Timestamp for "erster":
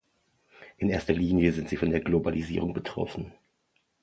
0.89-1.13